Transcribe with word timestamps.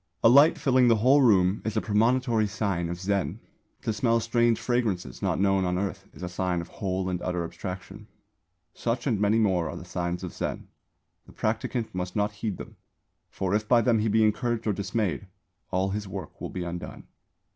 A 0.23 0.29
light 0.29 0.57
filling 0.57 0.87
the 0.87 0.95
whole 0.95 1.21
room 1.21 1.61
is 1.63 1.77
a 1.77 1.79
premonitory 1.79 2.47
sign 2.47 2.89
of 2.89 2.99
Zen; 2.99 3.39
to 3.83 3.93
smell 3.93 4.19
strange 4.19 4.59
fragrances 4.59 5.21
not 5.21 5.39
known 5.39 5.63
on 5.63 5.77
earth 5.77 6.07
is 6.11 6.23
a 6.23 6.27
sign 6.27 6.59
of 6.59 6.69
whole 6.69 7.07
and 7.07 7.21
utter 7.21 7.43
Abstraction. 7.43 8.07
Such 8.73 9.05
and 9.05 9.19
many 9.21 9.37
more 9.37 9.69
are 9.69 9.75
the 9.77 9.85
signs 9.85 10.23
of 10.23 10.33
Zen. 10.33 10.67
The 11.27 11.33
practicant 11.33 11.93
must 11.93 12.15
not 12.15 12.31
heed 12.31 12.57
them; 12.57 12.77
for 13.29 13.53
if 13.53 13.67
by 13.67 13.81
them 13.81 13.99
he 13.99 14.07
be 14.07 14.23
encouraged 14.23 14.65
or 14.65 14.73
dismayed, 14.73 15.27
all 15.69 15.91
his 15.91 16.07
work 16.07 16.41
will 16.41 16.49
be 16.49 16.63
undone. 16.63 17.03